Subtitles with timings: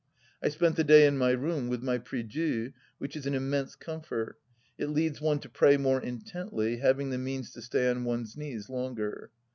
[0.41, 3.75] I spent the day in my room with my prie Dieu (which is an immense
[3.75, 4.39] comfort.
[4.79, 8.67] It leads one to pray more intently, having the means to stay on one's knees
[8.67, 9.29] longer).